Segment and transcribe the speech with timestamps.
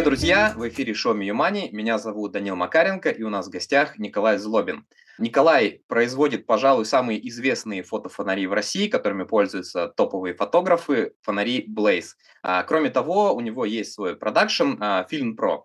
[0.00, 0.54] Привет, друзья!
[0.56, 1.68] В эфире шоу Миюмани.
[1.72, 4.86] Меня зовут Данил Макаренко, и у нас в гостях Николай Злобин.
[5.18, 12.14] Николай производит, пожалуй, самые известные фотофонари в России, которыми пользуются топовые фотографы, фонари Blaze.
[12.42, 15.64] А, кроме того, у него есть свой продакшн а, Film Pro.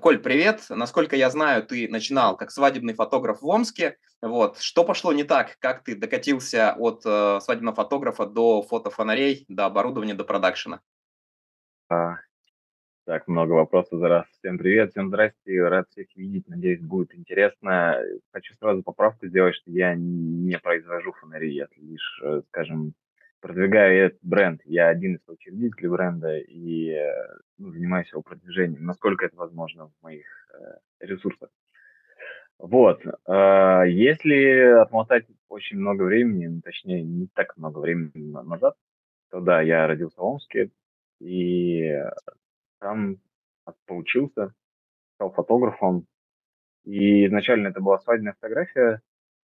[0.00, 0.64] Коль, привет.
[0.70, 3.98] Насколько я знаю, ты начинал как свадебный фотограф в Омске.
[4.22, 4.60] Вот.
[4.60, 5.58] Что пошло не так?
[5.58, 10.80] Как ты докатился от э, свадебного фотографа до фотофонарей, до оборудования, до продакшена?
[13.06, 14.26] Так, много вопросов за раз.
[14.38, 18.00] Всем привет, всем здрасте, рад всех видеть, надеюсь, будет интересно.
[18.32, 22.94] Хочу сразу поправку сделать, что я не произвожу фонари, я лишь, э, скажем,
[23.40, 24.62] продвигаю этот бренд.
[24.64, 27.12] Я один из учредителей бренда и э,
[27.58, 31.50] ну, занимаюсь его продвижением, насколько это возможно в моих э, ресурсах.
[32.58, 33.02] Вот.
[33.28, 38.76] Э, если отмотать очень много времени, ну, точнее, не так много времени назад,
[39.30, 40.70] то да, я родился в Омске,
[41.20, 42.00] и
[42.84, 43.16] там
[43.86, 44.52] поучился,
[45.14, 46.06] стал фотографом.
[46.84, 49.00] И изначально это была свадебная фотография.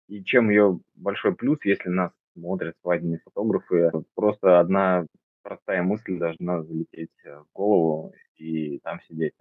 [0.09, 5.05] И чем ее большой плюс, если нас смотрят свадебные фотографы, просто одна
[5.43, 9.33] простая мысль должна залететь в голову и там сидеть.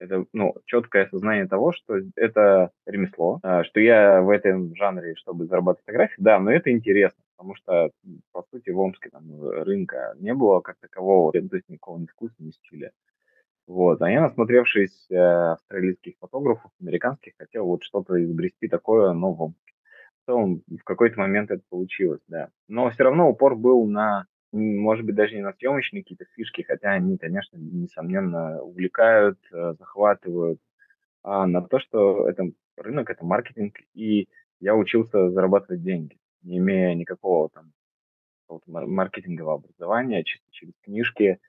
[0.00, 5.46] Это ну, четкое осознание того, что это ремесло, а, что я в этом жанре, чтобы
[5.46, 7.90] зарабатывать фотографии, да, но это интересно, потому что,
[8.32, 12.34] по сути, в Омске там рынка не было как такового, то есть никакого ни вкуса,
[12.40, 12.92] ни стиля.
[13.66, 14.00] Вот.
[14.00, 19.54] А я, насмотревшись э, австралийских фотографов, американских, хотел вот что-то изобрести такое новое.
[20.22, 22.50] В целом, в какой-то момент это получилось, да.
[22.68, 26.90] Но все равно упор был на, может быть, даже не на съемочные какие-то фишки, хотя
[26.92, 30.60] они, конечно, несомненно, увлекают, э, захватывают,
[31.22, 34.28] а на то, что это рынок, это маркетинг, и
[34.60, 37.72] я учился зарабатывать деньги, не имея никакого там
[38.66, 41.40] маркетингового образования, чисто через книжки,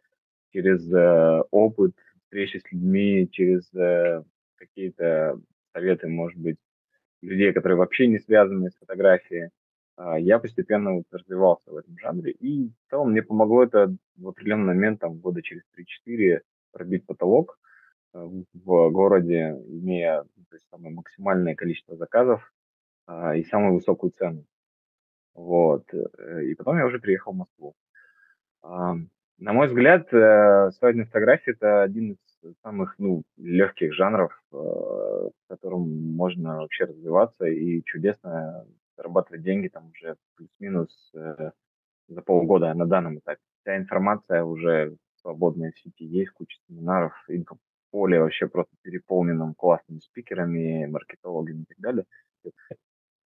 [0.52, 1.94] через э, опыт,
[2.28, 4.24] встречи с людьми, через э,
[4.56, 5.40] какие-то
[5.74, 6.58] советы, может быть,
[7.22, 9.50] людей, которые вообще не связаны с фотографией,
[9.98, 12.32] э, я постепенно вот развивался в этом жанре.
[12.32, 15.64] И в мне помогло это в определенный момент, там, года через
[16.06, 17.58] 3-4, пробить потолок
[18.14, 18.20] э,
[18.54, 22.52] в городе, имея ну, то есть, самое максимальное количество заказов
[23.08, 24.44] э, и самую высокую цену.
[25.34, 25.86] Вот.
[25.94, 27.74] Э, и потом я уже приехал в Москву.
[29.40, 35.32] На мой взгляд, э, свадебная фотография– это один из самых ну, легких жанров, э, в
[35.48, 38.66] котором можно вообще развиваться и чудесно
[38.96, 41.52] зарабатывать деньги там уже плюс-минус э,
[42.08, 43.40] за полгода на данном этапе.
[43.62, 50.88] Вся информация уже свободная в сети есть, куча семинаров, инфополе вообще просто переполненным классными спикерами,
[50.88, 52.06] маркетологами и так далее.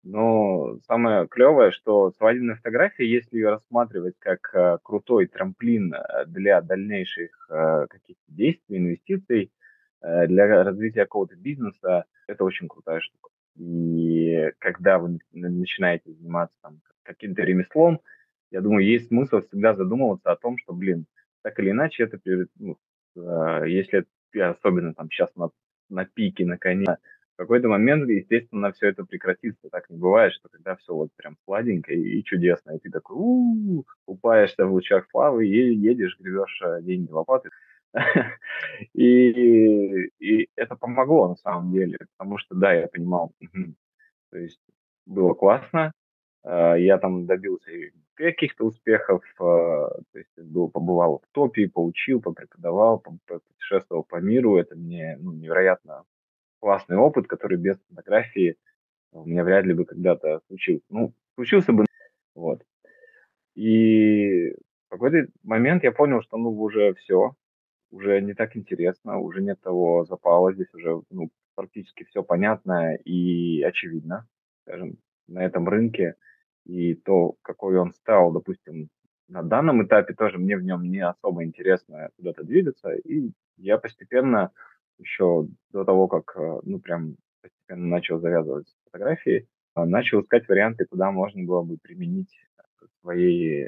[0.03, 6.61] Но самое клевое, что свадебная фотография, если ее рассматривать как э, крутой трамплин э, для
[6.61, 9.51] дальнейших э, каких-то действий, инвестиций,
[10.01, 13.29] э, для развития какого-то бизнеса, это очень крутая штука.
[13.55, 18.01] И когда вы начинаете заниматься там, каким-то ремеслом,
[18.51, 21.05] я думаю, есть смысл всегда задумываться о том, что, блин,
[21.43, 22.19] так или иначе, это,
[22.59, 22.77] ну,
[23.15, 24.05] э, если
[24.37, 25.49] особенно там сейчас на,
[25.89, 26.97] на пике, на коне,
[27.33, 29.69] в какой-то момент, естественно, все это прекратится.
[29.69, 33.17] Так не бывает, что когда все вот прям сладенько и, и чудесно, и ты такой
[33.17, 37.49] у-у-у, купаешься в лучах славы и едешь, гребешь э, деньги лопаты.
[38.93, 43.33] и, и это помогло на самом деле, потому что, да, я понимал,
[44.31, 44.59] то есть
[45.05, 45.91] было классно,
[46.43, 47.69] э, я там добился
[48.15, 54.75] каких-то успехов, э, то есть был, побывал в топе, поучил, попреподавал, путешествовал по миру, это
[54.75, 56.03] мне ну, невероятно
[56.63, 58.55] классный опыт, который без фотографии
[59.11, 60.85] у меня вряд ли бы когда-то случился.
[60.89, 61.85] Ну, случился бы,
[62.35, 62.63] вот.
[63.53, 64.51] И
[64.87, 67.35] в какой-то момент я понял, что ну уже все,
[67.91, 73.61] уже не так интересно, уже нет того запала, здесь уже ну, практически все понятно и
[73.61, 74.25] очевидно,
[74.61, 74.95] скажем,
[75.27, 76.15] на этом рынке.
[76.63, 78.87] И то, какой он стал, допустим,
[79.27, 82.93] на данном этапе тоже мне в нем не особо интересно куда-то двигаться.
[82.93, 84.51] И я постепенно
[84.99, 90.85] еще до того, как, э, ну, прям постепенно начал завязывать фотографии, а, начал искать варианты,
[90.85, 92.33] куда можно было бы применить
[93.01, 93.65] свои,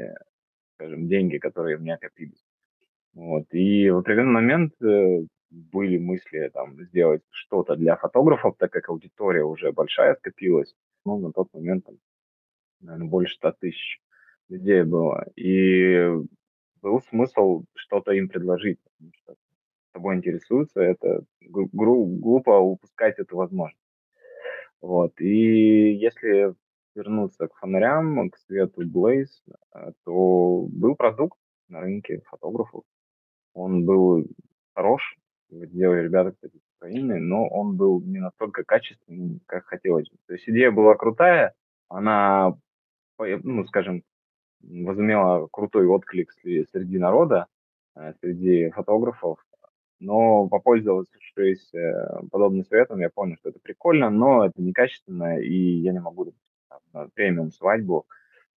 [0.75, 2.43] скажем, деньги, которые у меня копились.
[3.13, 3.45] Вот.
[3.51, 9.43] И в определенный момент э, были мысли там сделать что-то для фотографов, так как аудитория
[9.43, 10.73] уже большая скопилась.
[11.05, 11.95] Ну, на тот момент, там,
[12.81, 13.99] наверное, больше 100 тысяч
[14.49, 15.25] людей было.
[15.35, 16.09] И
[16.81, 19.35] был смысл что-то им предложить, потому что
[19.95, 23.79] тобой интересуются, это глупо упускать эту возможность.
[24.81, 25.19] Вот.
[25.19, 26.53] И если
[26.95, 29.27] вернуться к фонарям, к свету Blaze,
[29.73, 31.37] э, то был продукт
[31.69, 32.83] на рынке фотографов.
[33.53, 34.25] Он был
[34.73, 35.17] хорош,
[35.49, 40.17] делали ребята, кстати, из Украины, но он был не настолько качественный, как хотелось бы.
[40.27, 41.53] То есть идея была крутая,
[41.87, 42.57] она,
[43.17, 44.03] ну, скажем,
[44.61, 47.47] возымела крутой отклик среди народа,
[47.95, 49.44] э, среди фотографов,
[49.99, 55.93] но попользовавшись э, подобным советом, я понял, что это прикольно, но это некачественно, и я
[55.93, 56.33] не могу
[56.93, 58.05] на премиум свадьбу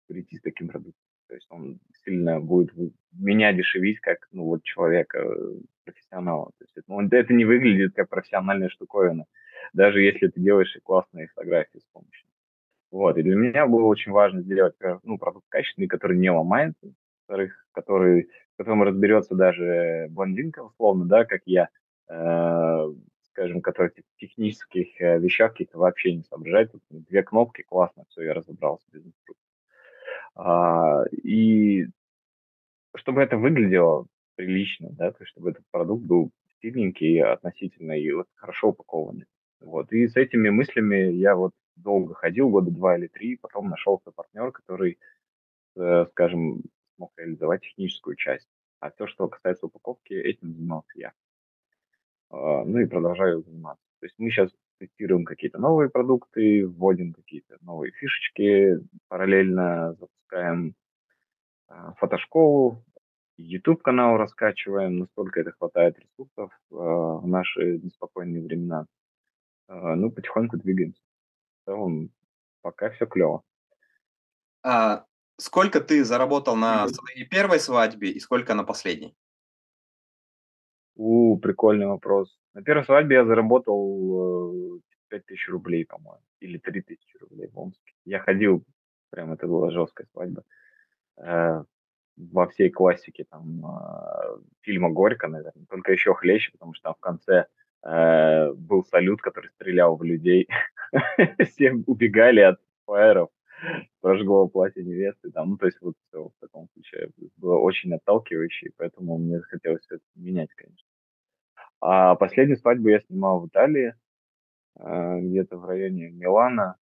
[0.07, 1.03] прийти с таким продуктом.
[1.29, 2.73] То есть он сильно будет
[3.13, 6.47] меня дешевить, как ну, вот человека, э, профессионала.
[6.59, 9.27] То есть ну, это не выглядит как профессиональная штуковина,
[9.73, 12.27] даже если ты делаешь классные фотографии с помощью.
[12.91, 16.95] Вот, и для меня было очень важно сделать ну, продукт качественный, который не ломается,
[17.29, 21.69] во-вторых, который, котором разберется даже блондинка, условно, да, как я,
[22.09, 22.93] э,
[23.31, 26.73] скажем, который в технических э, вещах каких-то вообще не соображает.
[26.91, 29.49] Две кнопки, классно, все, я разобрался без инструкции.
[30.35, 31.87] А, и
[32.95, 38.27] чтобы это выглядело прилично, да, то есть чтобы этот продукт был стильненький относительно и вот
[38.35, 39.27] хорошо упакованный.
[39.61, 39.93] Вот.
[39.93, 44.53] И с этими мыслями я вот долго ходил, года два или три, потом нашелся партнер,
[44.53, 44.99] который,
[45.77, 46.63] э, скажем,
[46.99, 48.49] смог реализовать техническую часть.
[48.81, 51.13] А все, что касается упаковки, этим занимался я.
[52.31, 53.85] А, ну и продолжаю заниматься.
[54.01, 58.79] То есть мы сейчас тестируем какие-то новые продукты, вводим какие-то новые фишечки,
[59.09, 60.75] параллельно запускаем
[61.69, 62.85] а, фотошколу,
[63.37, 68.87] YouTube канал раскачиваем, насколько это хватает ресурсов а, в наши неспокойные времена.
[69.71, 71.03] Ну, потихоньку двигаемся.
[71.61, 72.11] В целом,
[72.63, 73.43] пока все клево.
[74.63, 75.05] А
[75.39, 79.17] сколько ты заработал на своей первой свадьбе и сколько на последней?
[80.97, 82.39] У, прикольный вопрос.
[82.55, 84.81] На первой свадьбе я заработал
[85.11, 87.93] э, тысяч рублей, по-моему, или три тысячи рублей в Омске.
[88.05, 88.65] Я ходил,
[89.11, 90.43] прям это была жесткая свадьба.
[91.17, 91.63] Э,
[92.17, 97.01] во всей классике там э, фильма «Горько», наверное, только еще хлеще, потому что там в
[97.01, 97.47] конце
[97.85, 100.49] э, был салют, который стрелял в людей.
[101.49, 103.31] Все убегали от фаеров
[104.01, 108.71] прожгло платье невесты, там, ну, то есть вот все в таком случае было очень отталкивающе,
[108.77, 110.87] поэтому мне захотелось это менять, конечно.
[111.81, 113.95] А последнюю свадьбу я снимал в Италии,
[114.79, 116.77] э, где-то в районе Милана,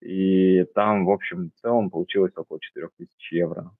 [0.00, 3.70] и там, в общем, в целом получилось около 4000 евро.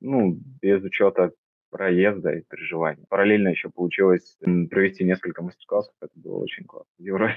[0.00, 1.32] Ну, без учета
[1.70, 3.04] проезда и переживаний.
[3.08, 4.38] Параллельно еще получилось
[4.70, 6.92] провести несколько мастер-классов, это было очень классно.
[6.98, 7.34] Европе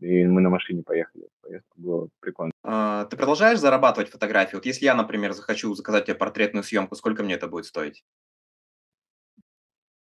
[0.00, 1.28] и мы на машине поехали.
[1.42, 2.52] Поездка была прикольно.
[2.62, 4.56] А, ты продолжаешь зарабатывать фотографии?
[4.56, 8.04] Вот если я, например, захочу заказать тебе портретную съемку, сколько мне это будет стоить?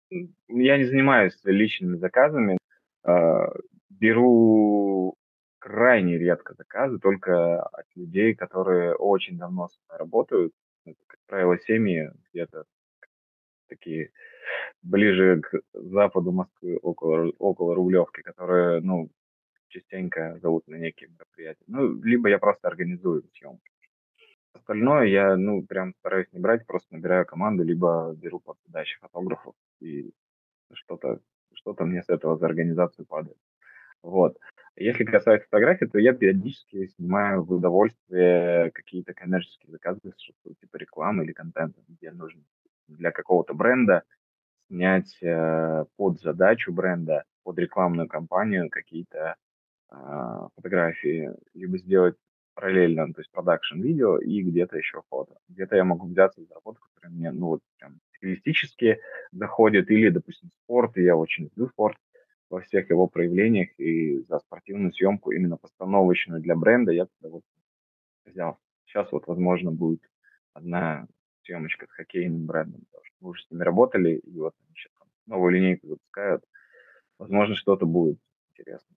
[0.09, 2.57] Я не занимаюсь личными заказами.
[3.03, 3.51] А,
[3.89, 5.15] беру
[5.59, 10.53] крайне редко заказы, только от людей, которые очень давно с мной работают.
[10.85, 12.65] Это, как правило, семьи где-то
[13.67, 14.11] такие
[14.81, 19.09] ближе к западу Москвы, около, около Рублевки, которые, ну,
[19.71, 21.63] частенько зовут на некие мероприятия.
[21.67, 23.71] Ну, либо я просто организую съемки.
[24.53, 28.57] Остальное я, ну, прям стараюсь не брать, просто набираю команду, либо беру под
[28.99, 30.11] фотографов, и
[30.73, 31.19] что-то
[31.53, 33.37] что мне с этого за организацию падает.
[34.03, 34.37] Вот.
[34.75, 39.99] Если касается фотографий, то я периодически снимаю в удовольствие какие-то коммерческие заказы,
[40.59, 42.41] типа рекламы или контента, где нужно
[42.87, 44.03] для какого-то бренда
[44.67, 49.35] снять э, под задачу бренда, под рекламную кампанию какие-то
[50.55, 52.15] фотографии, либо сделать
[52.53, 55.35] параллельно, то есть продакшн видео и где-то еще фото.
[55.49, 58.99] Где-то я могу взяться за работу, которая мне, ну, вот, прям стилистически
[59.31, 61.97] заходит, или, допустим, спорт, и я очень люблю спорт
[62.49, 67.43] во всех его проявлениях, и за спортивную съемку, именно постановочную для бренда, я тогда вот
[68.25, 68.57] взял.
[68.85, 70.01] Сейчас вот, возможно, будет
[70.53, 71.07] одна
[71.43, 72.81] съемочка с хоккейным брендом.
[73.21, 74.91] Мы уже с ними работали, и вот они сейчас
[75.25, 76.43] новую линейку запускают.
[77.17, 78.17] Возможно, что-то будет
[78.49, 78.95] интересно.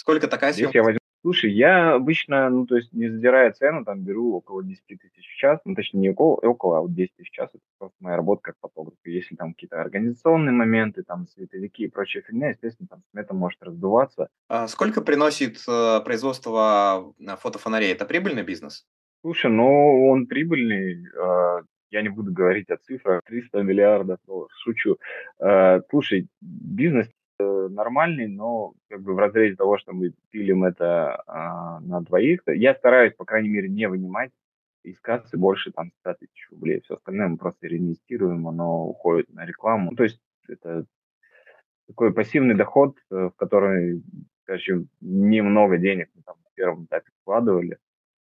[0.00, 0.78] Сколько такая съемка?
[0.78, 0.98] я возьму...
[1.20, 5.36] Слушай, я обычно, ну, то есть, не задирая цену, там, беру около 10 тысяч в
[5.36, 8.16] час, ну, точнее, не около, около, а вот 10 тысяч в час, это просто моя
[8.16, 8.94] работа как фотограф.
[9.04, 14.28] Если там какие-то организационные моменты, там, световики и прочая фигня, естественно, там, смета может раздуваться.
[14.48, 17.92] А сколько приносит э, производство э, фотофонарей?
[17.92, 18.86] Это прибыльный бизнес?
[19.20, 24.96] Слушай, ну, он прибыльный, э, я не буду говорить о цифрах, 300 миллиардов долларов, шучу.
[25.38, 27.19] Э, слушай, бизнес Э,
[27.68, 32.74] нормальный, но как бы в разрезе того, что мы пилим это а, на двоих, я
[32.74, 34.30] стараюсь, по крайней мере, не вынимать
[34.82, 36.80] из кассы больше там 100 тысяч рублей.
[36.80, 39.90] Все остальное мы просто реинвестируем, оно уходит на рекламу.
[39.90, 40.86] Ну, то есть это
[41.86, 44.02] такой пассивный доход, э, в который,
[44.42, 47.78] скажем, немного денег мы там в первом этапе вкладывали,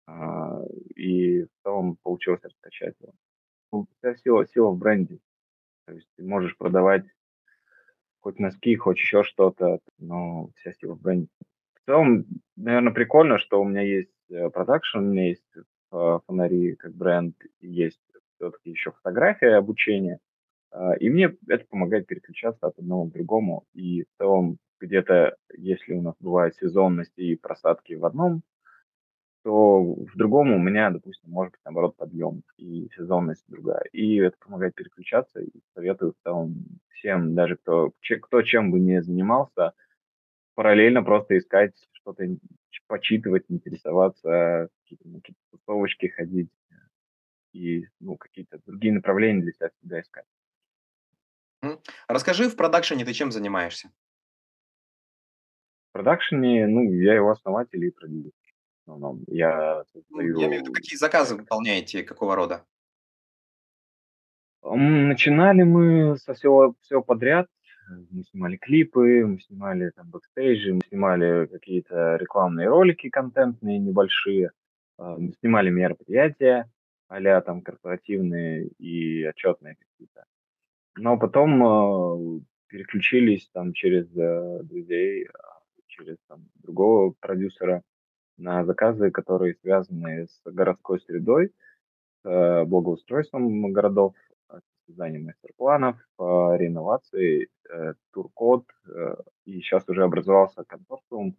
[0.07, 0.63] а,
[0.97, 3.13] и в целом получилось раскачать его.
[3.73, 5.19] Ну, вся сила, сила в бренде.
[5.87, 7.05] То есть ты можешь продавать
[8.23, 11.29] хоть носки, хоть еще что-то, но вся сила в бренде.
[11.75, 12.25] В целом,
[12.57, 15.45] наверное, прикольно, что у меня есть э, продакшн, у меня есть
[15.93, 18.01] э, фонари как бренд, есть
[18.37, 20.19] все-таки еще фотография обучения.
[20.71, 23.65] А, и мне это помогает переключаться от одного к другому.
[23.75, 28.43] И в целом где-то, если у нас бывает сезонность и просадки в одном,
[29.43, 33.85] то в другом у меня, допустим, может быть, наоборот, подъем и сезонность другая.
[33.93, 35.41] И это помогает переключаться.
[35.41, 36.55] И советую в целом
[36.91, 39.73] всем, даже кто, кто чем бы не занимался,
[40.55, 42.25] параллельно просто искать что-то,
[42.87, 46.51] почитывать, интересоваться, какие-то, какие тусовочки ходить
[47.53, 50.25] и ну, какие-то другие направления для себя всегда искать.
[52.09, 53.91] Расскажи, в продакшене ты чем занимаешься?
[55.91, 58.33] В продакшене, ну, я его основатель и продюсер.
[58.83, 59.25] Основном.
[59.29, 62.65] Я Ну, я имею в виду, какие заказы выполняете, какого рода?
[64.63, 67.49] Начинали мы со всего, всего подряд.
[68.11, 74.53] Мы снимали клипы, мы снимали там бэкстейджи, мы снимали какие-то рекламные ролики контентные небольшие,
[74.99, 76.71] а, снимали мероприятия
[77.13, 80.25] а там корпоративные и отчетные какие-то.
[80.97, 87.83] Но потом э, переключились там через э, друзей, а, через там, другого продюсера
[88.37, 91.53] на заказы, которые связаны с городской средой,
[92.23, 94.15] с э, благоустройством городов,
[94.49, 97.49] с созданием мастер-планов, реновацией,
[98.13, 98.67] туркод.
[99.47, 101.39] И сейчас уже образовался консорциум,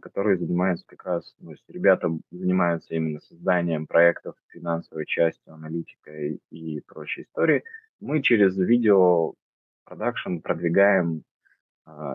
[0.00, 6.80] который занимается как раз, то есть ребята занимаются именно созданием проектов, финансовой частью, аналитикой и
[6.80, 7.64] прочей истории–
[8.00, 9.34] мы через видео
[9.84, 11.24] продакшн продвигаем,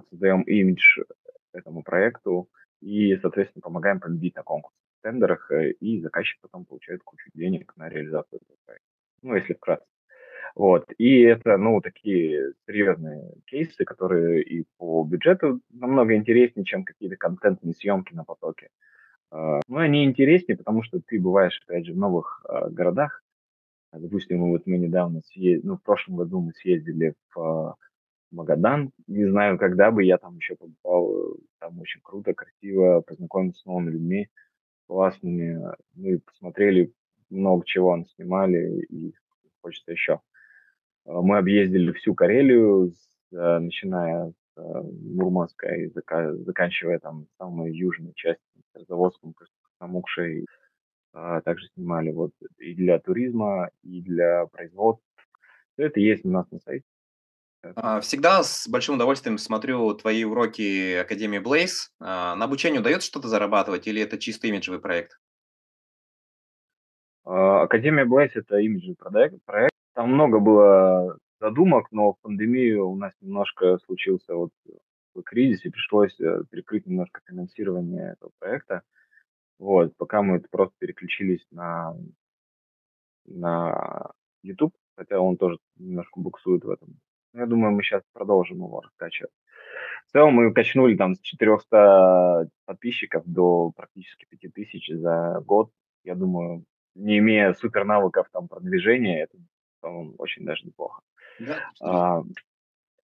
[0.09, 1.01] создаем имидж
[1.51, 2.49] этому проекту
[2.83, 7.89] и, соответственно, помогаем победить на конкурсах, тендерах, э, и заказчик потом получает кучу денег на
[7.89, 8.87] реализацию этого проекта.
[9.21, 9.85] Ну, если вкратце.
[10.55, 10.85] Вот.
[10.97, 17.73] И это, ну, такие серьезные кейсы, которые и по бюджету намного интереснее, чем какие-то контентные
[17.73, 18.69] съемки на потоке.
[19.31, 23.23] А, ну, они интереснее, потому что ты бываешь, опять же, в новых а, городах,
[23.91, 27.75] допустим, вот мы недавно съездили, ну, в прошлом году мы съездили в а,
[28.33, 28.91] Магадан.
[29.07, 31.37] Не знаю, когда бы я там еще побывал.
[31.59, 34.29] Там очень круто, красиво, познакомиться с новыми людьми,
[34.87, 35.61] классными.
[35.95, 36.91] Ну и посмотрели
[37.29, 39.13] много чего он снимали, и
[39.61, 40.19] хочется еще.
[41.05, 42.91] А, мы объездили всю Карелию,
[43.31, 48.43] начиная с Мурманска и заканчивая там самой южной частью,
[48.87, 49.33] Заводском,
[49.79, 50.45] Самукшей,
[51.11, 55.05] также снимали вот и для туризма, и для производства.
[55.73, 56.85] Все это есть у нас на сайте.
[57.63, 61.89] А, всегда с большим удовольствием смотрю твои уроки Академии Blaze.
[61.99, 65.19] А, на обучение удается что-то зарабатывать или это чисто имиджевый проект?
[67.23, 69.43] Академия Blaze– это имиджевый проект.
[69.45, 69.71] проект.
[69.93, 74.51] Там много было задумок, но в пандемию у нас немножко случился вот
[75.25, 78.81] кризис, и пришлось э, перекрыть немножко финансирование этого проекта.
[79.59, 81.95] Вот, пока мы просто переключились на,
[83.25, 86.99] на YouTube, хотя он тоже немножко буксует в этом.
[87.33, 89.31] Я думаю, мы сейчас продолжим его раскачивать.
[90.07, 95.71] В целом мы качнули там с 400 подписчиков до практически 5000 за год.
[96.03, 99.37] Я думаю, не имея супер навыков там продвижения, это
[100.17, 101.01] очень даже неплохо.
[101.39, 102.23] Да, а,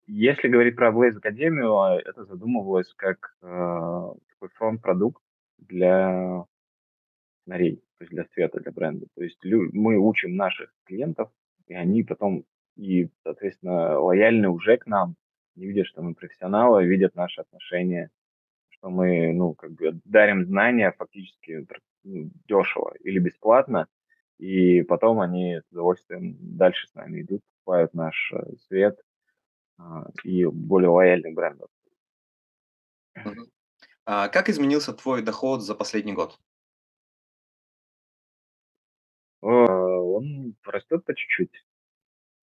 [0.05, 5.21] если говорить про Blaze Академию, это задумывалось как э, такой фронт-продукт
[5.57, 6.45] для
[7.45, 9.07] фонарей, то есть для света, для бренда.
[9.15, 11.29] То есть мы учим наших клиентов,
[11.67, 12.43] и они потом
[12.79, 15.15] и, соответственно, лояльны уже к нам,
[15.55, 18.09] не видят, что мы профессионалы, видят наши отношения,
[18.69, 21.67] что мы, ну, как бы дарим знания фактически
[22.03, 23.87] ну, дешево или бесплатно,
[24.37, 28.97] и потом они с удовольствием дальше с нами идут, покупают наш э, свет
[29.77, 31.69] а, и более лояльных брендов.
[34.05, 36.39] А как изменился твой доход за последний год?
[39.41, 41.51] Э, он растет по чуть-чуть.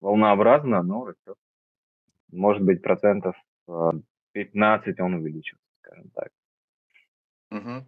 [0.01, 1.37] Волнообразно, но растет.
[2.33, 3.37] Может быть, процентов
[4.33, 6.29] 15 э, он увеличился, скажем так.
[7.51, 7.87] Мгм.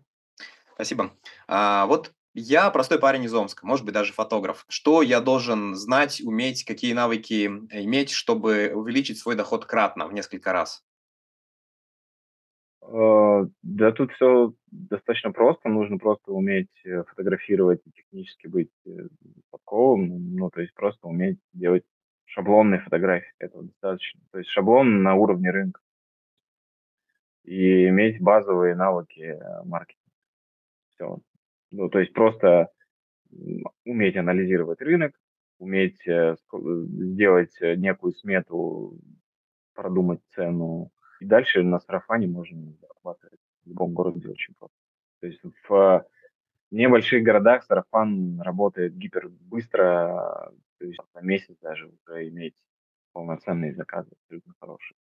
[0.75, 1.11] Спасибо.
[1.49, 4.65] А, вот я простой парень из Омска, может быть, даже фотограф.
[4.69, 10.53] Что я должен знать, уметь, какие навыки иметь, чтобы увеличить свой доход кратно, в несколько
[10.53, 10.85] раз?
[12.83, 15.69] Э, да тут все достаточно просто.
[15.69, 19.09] Нужно просто уметь э, фотографировать и технически быть э,
[19.51, 20.37] подковым.
[20.37, 21.85] Ну, то есть просто уметь делать
[22.29, 23.33] шаблонные фотографии.
[23.39, 24.21] Этого достаточно.
[24.31, 25.81] То есть шаблон на уровне рынка.
[27.45, 30.13] И иметь базовые навыки маркетинга.
[30.95, 31.19] Все.
[31.71, 32.71] Ну, то есть просто
[33.85, 35.15] уметь анализировать рынок,
[35.59, 38.99] уметь э, сделать некую смету,
[39.75, 40.91] продумать цену.
[41.21, 44.77] И дальше на сарафане можно зарабатывать в любом городе очень просто.
[45.21, 46.07] То есть в
[46.71, 52.55] небольших городах сарафан работает гипер быстро, то есть на месяц даже уже иметь
[53.13, 54.97] полноценные заказы абсолютно хорошие.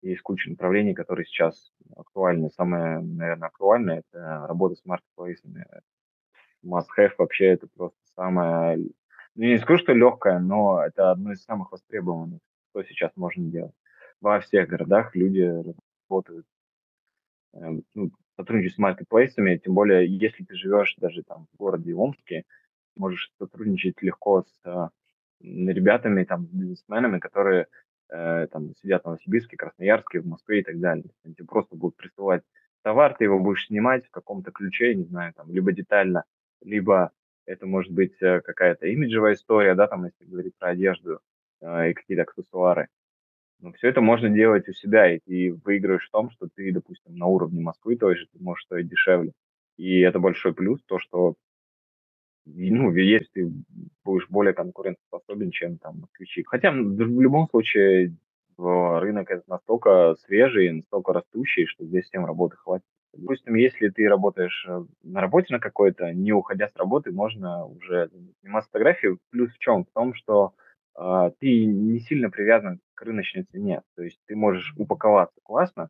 [0.00, 2.50] Есть куча направлений, которые сейчас актуальны.
[2.50, 5.66] Самое, наверное, актуальное– это работа с маркетплейсами.
[6.64, 8.78] Must-have вообще это просто самое,
[9.34, 13.74] ну, не скажу, что легкое, но это одно из самых востребованных, что сейчас можно делать.
[14.20, 15.52] Во всех городах люди
[16.08, 16.46] работают,
[17.54, 22.44] эм, ну, сотрудничают с маркетплейсами, тем более, если ты живешь даже там в городе Омске,
[22.96, 24.88] можешь сотрудничать легко с э,
[25.40, 27.66] ребятами, там, бизнесменами, которые
[28.10, 31.04] э, там сидят в Новосибирске, Красноярске, в Москве и так далее.
[31.24, 32.42] Они тебе просто будут присылать
[32.82, 36.24] товар, ты его будешь снимать в каком-то ключе, не знаю, там, либо детально,
[36.62, 37.12] либо
[37.46, 41.20] это может быть э, какая-то имиджевая история, да, там, если говорить про одежду
[41.60, 42.88] э, и какие-то аксессуары.
[43.60, 47.16] Но все это можно делать у себя, и ты выигрываешь в том, что ты, допустим,
[47.16, 49.32] на уровне Москвы той же, ты можешь стоить дешевле.
[49.76, 51.34] И это большой плюс, то, что
[52.54, 53.50] ну, есть ты
[54.04, 56.44] будешь более конкурентоспособен, чем там москвичи.
[56.46, 58.14] Хотя в любом случае
[58.58, 62.86] рынок этот настолько свежий, настолько растущий, что здесь всем работы хватит.
[63.14, 68.10] Допустим, если ты работаешь э, на работе на какой-то, не уходя с работы, можно уже
[68.42, 69.18] заниматься фотографией.
[69.30, 69.84] Плюс в чем?
[69.84, 70.52] В том, что
[70.98, 73.82] э, ты не сильно привязан к рыночной цене.
[73.96, 75.88] То есть ты можешь упаковаться классно,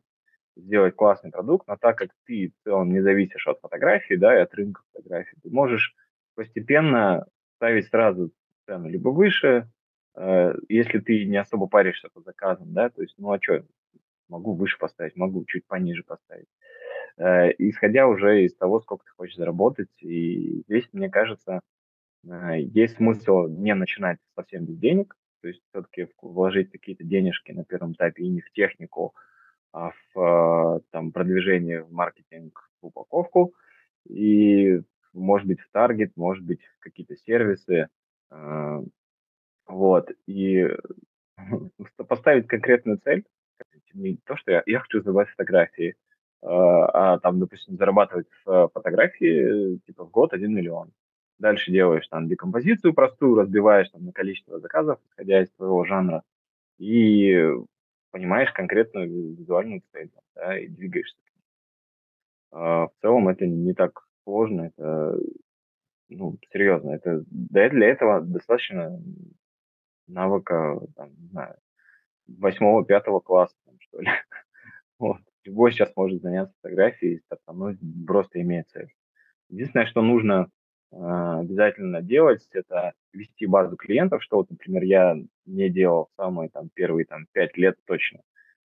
[0.55, 4.41] сделать классный продукт, но так как ты в целом не зависишь от фотографии, да, и
[4.41, 5.95] от рынка фотографий, ты можешь
[6.39, 7.25] постепенно
[7.57, 8.31] ставить сразу
[8.65, 9.69] цену либо выше,
[10.15, 13.65] э, если ты не особо паришься по заказам, да, то есть, ну а что,
[14.29, 16.47] могу выше поставить, могу чуть пониже поставить.
[17.17, 21.59] Э, исходя уже из того, сколько ты хочешь заработать, и здесь, мне кажется,
[22.23, 27.65] э, есть смысл не начинать совсем без денег, то есть все-таки вложить какие-то денежки на
[27.65, 29.13] первом этапе и не в технику,
[29.73, 33.53] а в там, продвижение, в маркетинг, в упаковку,
[34.07, 34.79] и
[35.13, 37.87] может быть, в таргет, может быть, в какие-то сервисы.
[38.31, 38.81] Э,
[39.67, 40.11] вот.
[40.27, 40.67] И
[42.07, 43.25] поставить конкретную цель,
[43.93, 45.95] не то, что я, я хочу забрать фотографии,
[46.41, 50.91] а, а там, допустим, зарабатывать в фотографии типа в год 1 миллион.
[51.37, 56.23] Дальше делаешь там декомпозицию простую, разбиваешь там на количество заказов, исходя из твоего жанра,
[56.77, 57.49] и
[58.11, 61.17] понимаешь конкретную визуальную цель, да, и двигаешься.
[62.51, 65.17] А, в целом это не так сложно, это,
[66.09, 69.01] ну, серьезно, это, да, для этого достаточно
[70.07, 71.55] навыка, там, не знаю,
[72.27, 74.09] восьмого, пятого класса, там, что ли.
[74.99, 75.19] Вот.
[75.45, 78.93] Любой сейчас может заняться фотографией, стартануть, просто имея цель.
[79.49, 80.49] Единственное, что нужно
[80.91, 85.15] э, обязательно делать, это вести базу клиентов, что вот, например, я
[85.45, 88.19] не делал самые там первые там пять лет точно.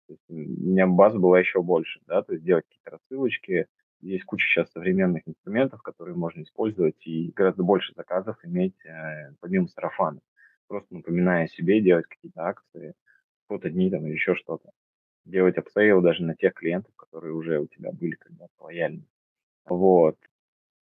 [0.08, 3.68] То есть у меня база была еще больше, да, то есть делать какие-то рассылочки,
[4.04, 9.68] есть куча сейчас современных инструментов, которые можно использовать и гораздо больше заказов иметь э, помимо
[9.68, 10.20] сарафана.
[10.68, 12.94] Просто напоминая себе, делать какие-то акции,
[13.48, 14.70] фото-дни там или еще что-то.
[15.24, 19.06] Делать upsell даже на тех клиентов, которые уже у тебя были когда-то лояльны.
[19.64, 20.18] Вот.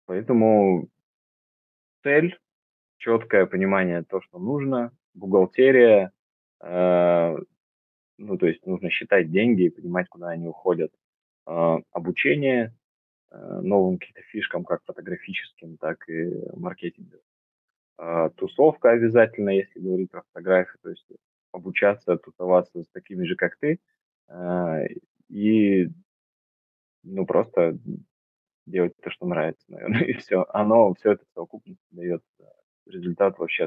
[0.05, 0.88] Поэтому
[2.02, 2.38] цель,
[2.98, 6.12] четкое понимание то, что нужно, бухгалтерия,
[6.61, 7.37] э,
[8.18, 10.92] ну, то есть нужно считать деньги и понимать, куда они уходят.
[11.46, 12.74] Э, обучение,
[13.62, 17.22] новым каким-то фишкам, как фотографическим, так и маркетинговым.
[17.99, 21.07] А, тусовка обязательно, если говорить про фотографию, то есть
[21.53, 23.81] обучаться, тусоваться с такими же, как ты,
[24.29, 24.81] а,
[25.29, 25.88] и
[27.03, 27.79] ну просто
[28.66, 30.44] делать то, что нравится, наверное, и все.
[30.51, 32.44] Оно, все это в совокупности дает э,
[32.87, 33.66] результат вообще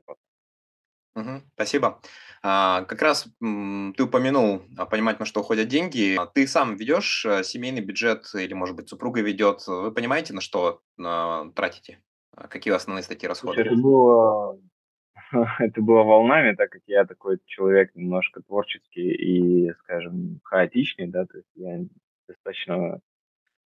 [1.16, 1.44] Мгм.
[1.56, 2.00] Спасибо.
[2.42, 6.16] А, как раз м, ты упомянул а, понимать, на что уходят деньги.
[6.18, 9.66] А Ты сам ведешь э, семейный бюджет или, может быть, супруга ведет.
[9.68, 12.02] Вы понимаете, на что а, тратите?
[12.36, 13.84] А Какие основные статьи Слушай, это расходов?
[13.84, 14.60] было,
[15.60, 21.38] это было волнами, так как я такой человек немножко творческий и, скажем, хаотичный, да, то
[21.38, 21.80] есть я
[22.28, 23.00] достаточно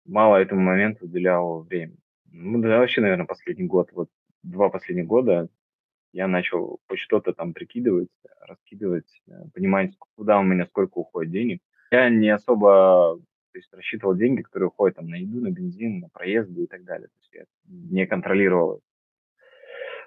[0.07, 1.99] мало этому моменту уделял времени.
[2.31, 4.09] Ну, да, вообще, наверное, последний год, вот
[4.43, 5.49] два последних года
[6.15, 8.09] я начал по что-то там прикидывать,
[8.41, 11.61] раскидывать, э, понимать, куда у меня сколько уходит денег.
[11.91, 13.19] Я не особо
[13.53, 16.85] то есть, рассчитывал деньги, которые уходят там, на еду, на бензин, на проезды и так
[16.85, 17.09] далее.
[17.09, 18.81] То есть я не контролировал.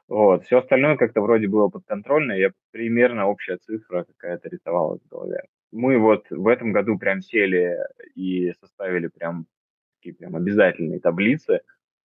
[0.08, 0.46] Вот.
[0.46, 5.44] Все остальное как-то вроде было подконтрольно, я примерно общая цифра какая-то рисовалась в голове.
[5.74, 7.78] Мы вот в этом году прям сели
[8.16, 9.46] и составили прям
[9.98, 11.60] такие прям обязательные таблицы.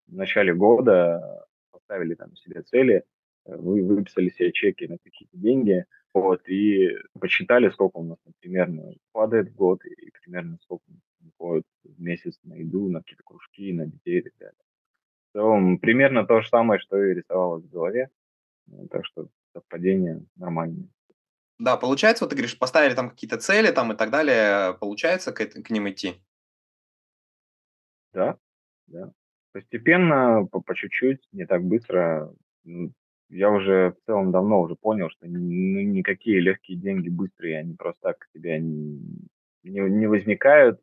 [0.08, 3.04] В начале года поставили там себе цели
[3.44, 9.50] вы выписали себе чеки на какие-то деньги, вот, и посчитали, сколько у нас примерно падает
[9.50, 10.84] в год, и примерно сколько
[11.24, 14.56] уходит в месяц на еду, на какие-то кружки, на детей и так далее.
[15.30, 18.10] В целом, примерно то же самое, что и рисовалось в голове,
[18.90, 20.88] так что совпадение нормальное.
[21.58, 25.46] Да, получается, вот ты говоришь, поставили там какие-то цели там и так далее, получается к,
[25.46, 26.22] к ним идти?
[28.12, 28.36] Да,
[28.88, 29.12] да.
[29.52, 32.34] Постепенно, по, по чуть-чуть, не так быстро.
[33.32, 38.00] Я уже в целом давно уже понял, что ну, никакие легкие деньги быстрые, они просто
[38.02, 39.00] так к тебе не,
[39.64, 40.78] не, не возникают.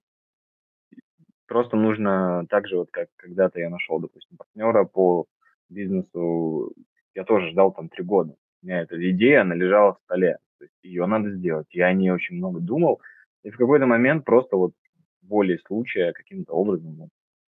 [1.46, 5.28] Просто нужно так же, вот как когда-то я нашел, допустим, партнера по
[5.70, 6.74] бизнесу,
[7.14, 8.36] я тоже ждал там три года.
[8.64, 10.40] У меня эта идея, она лежала в столе.
[10.58, 11.68] То есть ее надо сделать.
[11.70, 13.00] Я о ней очень много думал.
[13.44, 14.74] И в какой-то момент просто вот
[15.22, 17.10] волей случая каким-то образом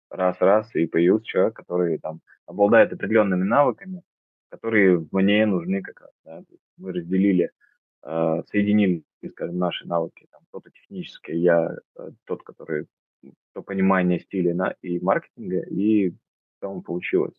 [0.10, 4.04] раз-раз и появился человек, который там обладает определенными навыками,
[4.50, 6.12] которые мне нужны как раз.
[6.26, 6.44] Да?
[6.78, 7.52] Мы разделили,
[8.04, 10.28] э, соединили, скажем, наши навыки.
[10.32, 12.88] Там кто-то технический, я э, тот, который
[13.54, 16.14] то понимание стиля на, и маркетинга, и
[16.60, 17.36] целом получилось.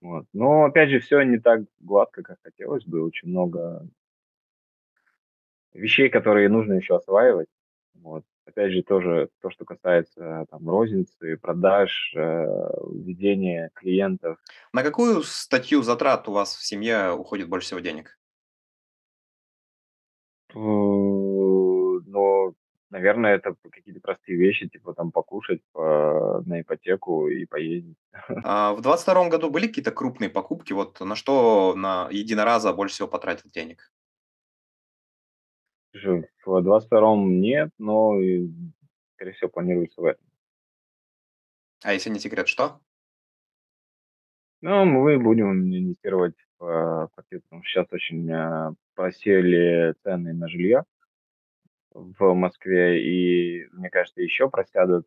[0.00, 0.26] Вот.
[0.32, 3.02] Но, опять же, все не так гладко, как хотелось бы.
[3.02, 3.86] Очень много
[5.72, 7.48] вещей, которые нужно еще осваивать.
[7.94, 8.24] Вот.
[8.50, 12.46] Опять же, тоже то, что касается там, розницы, продаж, э,
[12.92, 14.38] ведения клиентов.
[14.72, 18.18] На какую статью затрат у вас в семье уходит больше всего денег?
[20.52, 22.54] Ну,
[22.90, 27.98] наверное, это какие-то простые вещи, типа там покушать по, на ипотеку и поездить.
[28.44, 30.72] А в 22 году были какие-то крупные покупки?
[30.72, 33.92] Вот на что на единоразово больше всего потратил денег?
[35.92, 38.14] В 22-м нет, но,
[39.14, 40.24] скорее всего, планируется в этом.
[41.82, 42.80] А если не секрет, что?
[44.60, 50.84] Ну, мы будем инвестировать в квартиру, потому что сейчас очень а, просели цены на жилье
[51.92, 55.06] в Москве, и, мне кажется, еще просядут.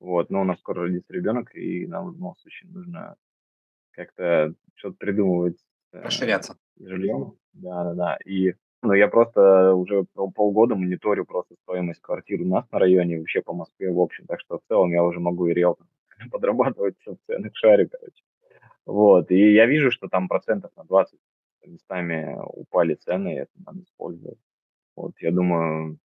[0.00, 3.16] Вот, но у нас скоро родится ребенок, и нам в любом случае нужно
[3.92, 5.58] как-то что-то придумывать.
[5.92, 6.56] Э, Расширяться.
[6.78, 7.36] Жильем.
[7.52, 8.18] Да, да, да.
[8.24, 13.18] И но я просто уже полгода мониторю просто стоимость квартир у нас на районе, и
[13.18, 14.26] вообще по Москве в общем.
[14.26, 15.88] Так что в целом я уже могу и риэлтором
[16.30, 18.22] подрабатывать в ценах шаре, короче.
[18.86, 21.18] Вот, и я вижу, что там процентов на 20
[21.66, 24.38] местами упали цены, и это надо использовать.
[24.96, 25.98] Вот, я думаю,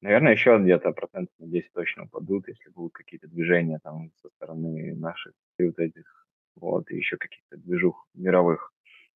[0.00, 4.94] наверное, еще где-то процентов на 10 точно упадут, если будут какие-то движения там со стороны
[4.96, 8.72] наших вот этих, вот, и еще каких-то движух мировых.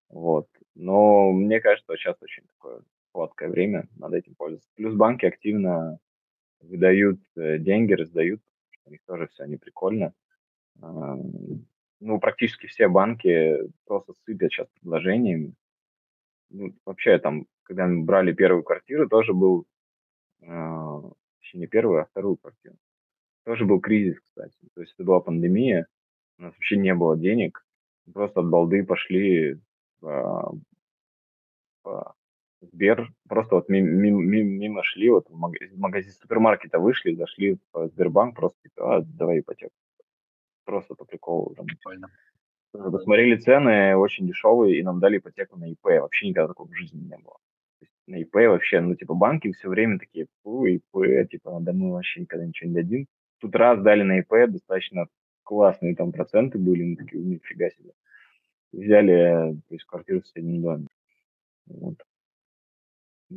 [0.09, 0.47] Вот.
[0.75, 2.83] Но мне кажется, что сейчас очень такое
[3.13, 4.69] сладкое время, надо этим пользоваться.
[4.75, 5.99] Плюс банки активно
[6.61, 8.41] выдают э, деньги, раздают,
[8.85, 10.13] у них тоже все не прикольно.
[10.83, 11.17] А,
[12.01, 13.57] ну, практически все банки
[13.87, 15.55] просто сыпят сейчас предложениями.
[16.51, 19.67] Ну, вообще, там, когда мы брали первую квартиру, тоже был,
[20.43, 21.01] э,
[21.55, 22.75] не первую, а вторую квартиру.
[23.45, 24.57] Тоже был кризис, кстати.
[24.75, 25.87] То есть это была пандемия,
[26.39, 27.65] у нас вообще не было денег,
[28.13, 29.57] просто от балды пошли а,
[32.73, 37.89] Сбер, просто вот мимо, мимо, мимо шли, вот в магазин, магазин супермаркета вышли, зашли в
[37.89, 39.75] Сбербанк, просто типа, а, давай ипотеку.
[40.65, 41.55] Просто по приколу.
[41.55, 42.09] Там, Прикольно.
[42.73, 45.85] Посмотрели цены, очень дешевые, и нам дали ипотеку на ИП.
[45.85, 47.37] Вообще никогда такого в жизни не было.
[47.79, 51.73] То есть на ИП вообще, ну, типа, банки все время такие, фу, ИП, типа, да
[51.73, 53.07] мы вообще никогда ничего не дадим.
[53.41, 55.07] Тут раз дали на ИП, достаточно
[55.45, 57.93] классные там проценты были, мы такие, нифига себе
[58.77, 60.87] взяли то есть, квартиру в соседнем доме.
[61.67, 61.97] Вот.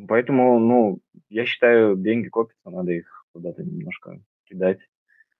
[0.07, 4.79] Поэтому, ну, я считаю, деньги копятся, надо их куда-то немножко кидать.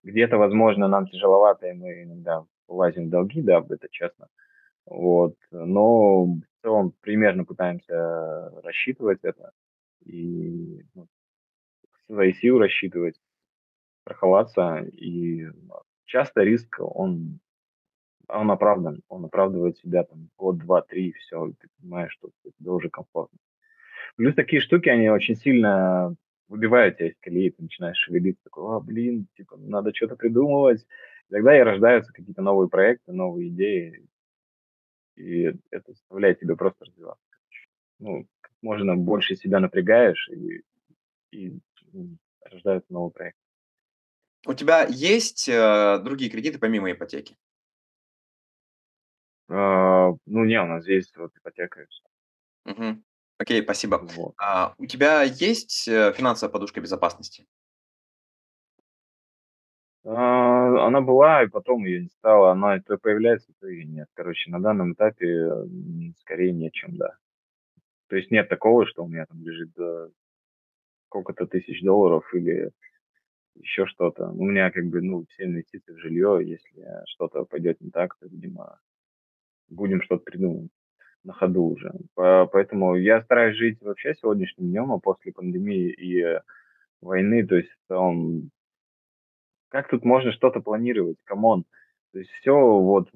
[0.04, 4.28] Где-то, возможно, нам тяжеловато, и мы иногда влазим в долги, да, это честно.
[4.86, 5.36] Вот.
[5.52, 9.52] Но в целом примерно пытаемся рассчитывать это
[10.06, 11.08] и ну,
[12.06, 13.20] свои силы рассчитывать,
[14.02, 14.78] страховаться.
[14.94, 15.48] И
[16.06, 17.40] часто риск, он
[18.28, 22.30] он оправдан, он оправдывает себя там год, два, три, и все, и ты понимаешь, что
[22.58, 23.38] тебе уже комфортно.
[24.16, 26.16] Плюс такие штуки, они очень сильно
[26.48, 30.86] выбивают тебя из колеи, ты начинаешь шевелиться, такой, а, блин, типа, надо что-то придумывать.
[31.30, 34.08] И тогда и рождаются какие-то новые проекты, новые идеи,
[35.18, 37.24] и это заставляет тебя просто развиваться.
[38.00, 40.62] Ну, как можно больше себя напрягаешь, и,
[41.32, 41.60] и
[42.42, 43.40] рождаются новые проекты.
[44.46, 47.36] У тебя есть э, другие кредиты помимо ипотеки?
[49.50, 51.86] А, ну, не, у нас есть вот ипотека и
[52.66, 53.04] Мгм.
[53.40, 54.02] Окей, спасибо.
[54.16, 54.34] Вот.
[54.42, 57.46] А, у тебя есть э, финансовая подушка безопасности?
[60.04, 62.52] А, она была, и потом ее не стало.
[62.52, 64.10] Она то появляется, то и нет.
[64.16, 65.50] Короче, на данном этапе
[66.20, 67.16] скорее нечем, да.
[68.10, 70.10] То есть нет такого, что у меня там лежит э,
[71.08, 72.72] сколько-то тысяч долларов или
[73.56, 74.30] еще что-то.
[74.30, 78.28] У меня как бы, ну, все инвестиции в жилье, если что-то пойдет не так, то,
[78.28, 78.80] видимо,
[79.70, 80.72] будем что-то придумывать
[81.24, 81.94] на ходу уже.
[82.16, 86.40] Поэтому я стараюсь жить вообще сегодняшним днем, а после пандемии и
[87.02, 88.50] войны, то есть целом
[89.70, 91.18] как тут можно что-то планировать?
[91.24, 91.66] Come on.
[92.14, 93.14] То есть все вот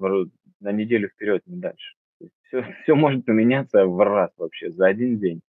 [0.60, 1.96] на неделю вперед, не дальше.
[2.44, 5.40] Все, все может поменяться в раз вообще за один день.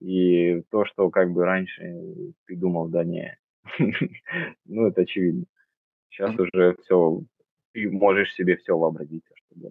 [0.00, 3.38] И то, что как бы раньше ты думал, да не,
[4.64, 5.44] ну это очевидно.
[6.10, 7.22] Сейчас уже все,
[7.72, 9.70] ты можешь себе все вообразить, что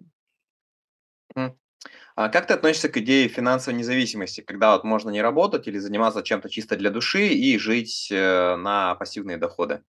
[2.16, 6.22] А как ты относишься к идее финансовой независимости, когда вот можно не работать или заниматься
[6.22, 9.82] чем-то чисто для души и жить э, на пассивные доходы?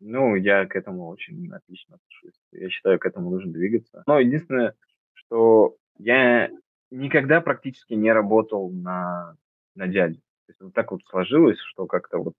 [0.00, 2.40] Ну, я к этому очень отлично отношусь.
[2.52, 4.04] Я считаю, к этому нужно двигаться.
[4.06, 4.74] Но единственное,
[5.14, 6.48] что я
[6.92, 9.36] никогда практически не работал на,
[9.74, 10.20] на дядю.
[10.46, 12.34] То есть вот так вот сложилось, что как-то вот,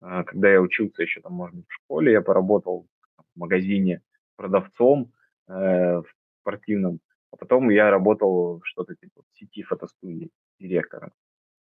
[0.00, 4.02] а, когда я учился еще там, может быть, в школе, я поработал в магазине
[4.36, 5.12] продавцом
[5.46, 6.17] э, в
[6.48, 11.12] спортивном, а потом я работал что-то типа в сети фотостудии директором.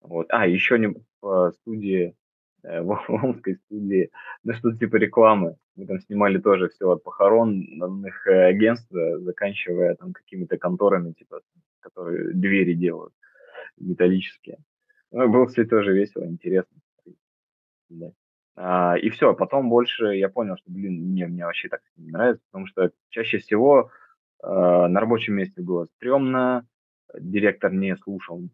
[0.00, 0.26] Вот.
[0.30, 2.14] А, еще не в студии
[2.62, 4.10] Э, в омской студии,
[4.44, 5.56] ну что-то типа рекламы.
[5.76, 11.40] Мы там снимали тоже все от похоронных э, агентств, э, заканчивая там какими-то конторами, типа,
[11.80, 13.14] которые двери делают
[13.78, 14.58] металлические.
[15.10, 16.76] Ну, было, кстати, тоже весело, интересно.
[17.88, 18.12] Да.
[18.56, 22.42] А, и все, потом больше я понял, что, блин, мне, мне вообще так не нравится,
[22.50, 23.88] потому что чаще всего э,
[24.42, 26.66] на рабочем месте было стрёмно,
[27.18, 28.48] директор не слушал,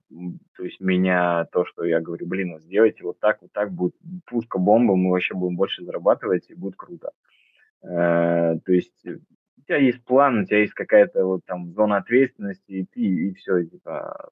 [0.57, 3.95] то есть меня, то, что я говорю, блин, вот сделайте вот так, вот так, будет
[4.27, 7.11] пушка, бомба, мы вообще будем больше зарабатывать, и будет круто.
[7.83, 12.73] Э, то есть у тебя есть план, у тебя есть какая-то вот там зона ответственности,
[12.73, 14.31] и ты, и все, типа,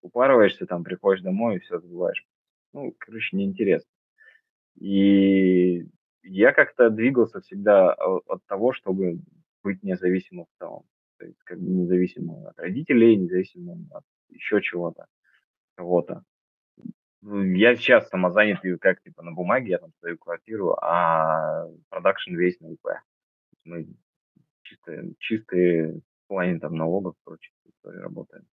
[0.00, 2.24] упарываешься, там, приходишь домой и все забываешь.
[2.72, 3.90] Ну, короче, неинтересно.
[4.80, 5.86] И
[6.22, 9.18] я как-то двигался всегда от того, чтобы
[9.62, 10.84] быть независимым в целом
[11.22, 15.06] то есть как бы независимо от родителей, независимо от еще чего-то,
[15.76, 16.24] кого-то.
[17.20, 22.58] Ну, я сейчас самозанятый, как типа на бумаге, я там свою квартиру, а продакшн весь
[22.58, 22.86] на ИП.
[23.64, 23.86] Мы
[24.62, 28.44] чистые, чистые в плане там налогов истории работаем.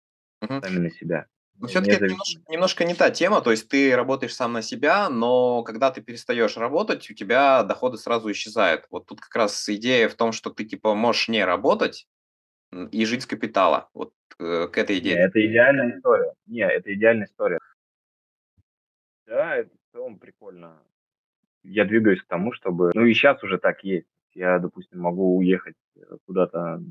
[0.44, 0.62] Угу.
[0.62, 1.26] Сами на себя.
[1.60, 5.10] Но все-таки это немножко, немножко не та тема, то есть ты работаешь сам на себя,
[5.10, 8.86] но когда ты перестаешь работать, у тебя доходы сразу исчезают.
[8.90, 12.08] Вот тут как раз идея в том, что ты типа можешь не работать,
[12.92, 13.90] и жить с капитала.
[13.94, 15.16] Вот э, к этой идее.
[15.16, 16.34] Не, это идеальная история.
[16.46, 17.60] Не, это идеальная история.
[19.26, 20.78] Да, это в целом прикольно.
[21.64, 22.92] Я двигаюсь к тому, чтобы...
[22.94, 24.08] Ну и сейчас уже так есть.
[24.34, 26.82] Я, допустим, могу уехать э, куда-то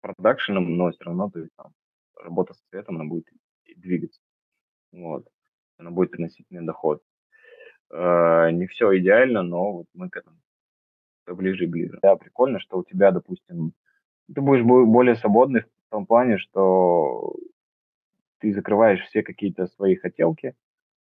[0.00, 1.72] продакшеном, но все равно, то есть там
[2.16, 3.26] работа с цветом, она будет
[3.86, 4.20] двигаться.
[4.92, 5.26] Вот.
[5.78, 7.02] Она будет приносить мне доход.
[7.90, 10.36] Э, не все идеально, но вот мы к этому
[11.26, 11.98] ближе и ближе.
[12.02, 13.72] Да, прикольно, что у тебя, допустим,
[14.32, 17.34] ты будешь более свободный в том плане, что
[18.38, 20.54] ты закрываешь все какие-то свои хотелки,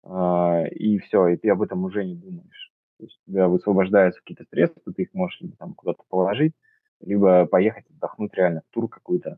[0.03, 2.71] э, и все, и ты об этом уже не думаешь.
[2.97, 6.53] То есть у тебя высвобождаются какие-то средства, ты их можешь либо там куда-то положить,
[7.01, 9.37] либо поехать отдохнуть реально в тур какой-то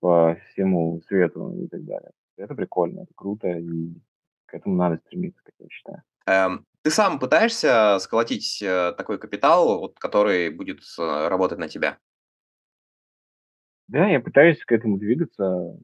[0.00, 2.10] по всему свету и так далее.
[2.36, 3.92] Это прикольно, это круто, и
[4.46, 6.02] к этому надо стремиться, как я считаю.
[6.26, 11.98] Эм, ты сам пытаешься сколотить э, такой капитал, вот, который будет э, работать на тебя?
[13.88, 15.76] Да, я пытаюсь к этому двигаться.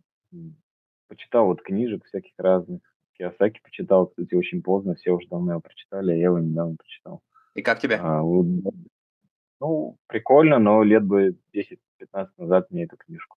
[1.09, 2.81] Почитал вот книжек всяких разных.
[3.19, 4.95] Киосаки почитал, кстати, очень поздно.
[4.95, 7.21] Все уже давно его прочитали, а я его недавно прочитал.
[7.55, 7.97] И как тебе?
[7.97, 8.47] А, вот,
[9.61, 13.36] ну, прикольно, но лет бы 10-15 назад мне эту книжку.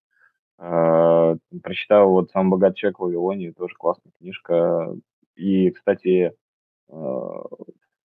[0.62, 4.93] А, прочитал вот «Сам богатый человек в Вавилоне», тоже классная книжка.
[5.36, 6.34] И, кстати,
[6.89, 7.43] а,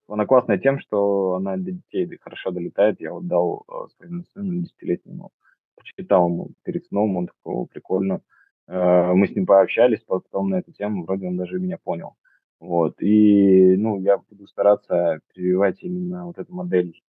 [0.07, 3.01] она классная тем, что она для детей хорошо долетает.
[3.01, 5.31] Я вот дал а, своему сыну десятилетнему
[5.75, 8.21] почитал ему перед сном, он такой, прикольно.
[8.67, 12.15] Мы с ним пообщались потом на эту тему, вроде он даже меня понял.
[12.61, 16.99] Вот, и, ну, я буду стараться прививать именно вот эту модель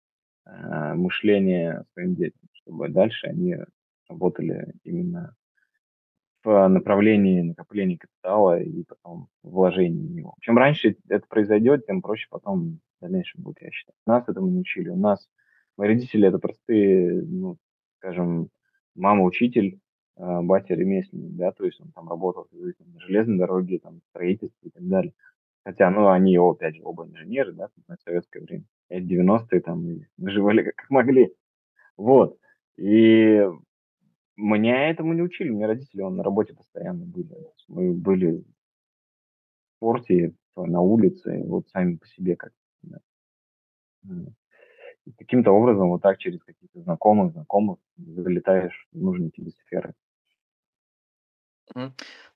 [0.45, 3.57] мышления своим детям, чтобы дальше они
[4.09, 5.35] работали именно
[6.45, 10.35] в направлении накопления капитала и потом вложения в него.
[10.41, 13.97] Чем раньше это произойдет, тем проще потом в дальнейшем будет, я считаю.
[14.07, 14.89] Нас этому не учили.
[14.89, 15.29] У нас
[15.77, 17.57] мои родители это простые, ну,
[17.99, 18.49] скажем,
[18.95, 19.81] мама учитель,
[20.17, 24.71] э, батя ремесленник, да, то есть он там работал на железной дороге, там, строительстве и
[24.71, 25.13] так далее.
[25.65, 28.65] Хотя, ну, они, опять же, оба инженеры, да, на советское время.
[28.89, 29.85] Это 90-е там,
[30.17, 31.35] выживали как могли.
[31.97, 32.39] Вот.
[32.77, 33.45] И
[34.37, 35.51] меня этому не учили.
[35.51, 37.29] Мне родители он на работе постоянно были.
[37.69, 38.45] Мы были в
[39.79, 42.99] спорте, на улице, вот сами по себе как да.
[45.19, 49.95] Каким-то образом вот так через каких-то знакомых, знакомых залетаешь в нужные тебе сферы.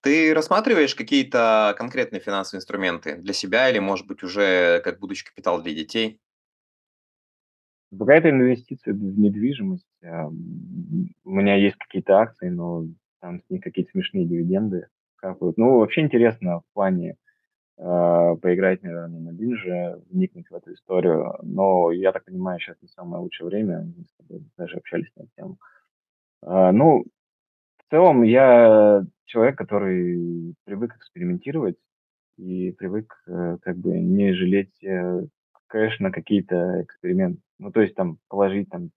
[0.01, 5.63] Ты рассматриваешь какие-то конкретные финансовые инструменты для себя или, может быть, уже как будущий капитал
[5.63, 6.21] для детей?
[7.96, 9.87] Какая-то инвестиция в недвижимость.
[10.05, 12.87] А, у меня есть какие-то акции, но
[13.20, 15.59] там с них какие-то смешные дивиденды капают.
[15.59, 17.16] Ну, вообще интересно в плане
[17.79, 21.35] э, поиграть, наверное, на бирже, вникнуть в эту историю.
[21.42, 23.83] Но я так понимаю, сейчас не самое лучшее время.
[23.96, 25.59] Мы с тобой даже общались на эту тему.
[26.42, 27.05] А, ну,
[27.79, 31.76] в целом я человек, который привык экспериментировать
[32.37, 35.26] и привык э, как бы не жалеть э,
[35.66, 37.40] кэш на какие-то эксперименты.
[37.61, 38.90] Ну, то есть там положить там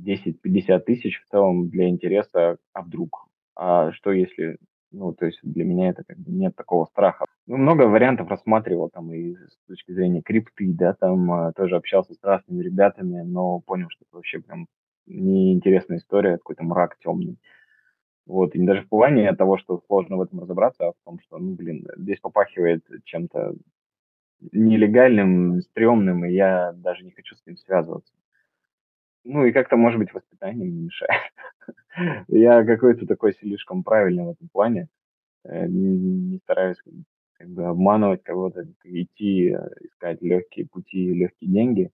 [0.00, 3.26] 10-50 тысяч в целом для интереса, а вдруг?
[3.56, 4.58] А что если,
[4.92, 7.24] ну, то есть для меня это как бы нет такого страха.
[7.46, 12.12] Ну, много вариантов рассматривал там и с точки зрения крипты, да, там а, тоже общался
[12.12, 14.66] с разными ребятами, но понял, что это вообще прям
[15.06, 17.38] неинтересная история, какой-то мрак темный.
[18.26, 21.18] Вот, и не даже в плане того, что сложно в этом разобраться, а в том,
[21.20, 23.54] что, ну, блин, здесь попахивает чем-то
[24.52, 28.12] нелегальным, стрёмным, и я даже не хочу с ним связываться.
[29.24, 31.32] Ну и как-то, может быть, воспитание не мешает.
[32.28, 34.88] Я какой-то такой слишком правильный в этом плане.
[35.44, 36.78] Э, не, стараюсь
[37.34, 41.90] как бы обманывать кого-то, идти, э, искать легкие пути, легкие деньги.